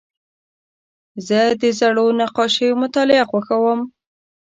[1.27, 3.79] زه د زړو نقاشیو مطالعه خوښوم.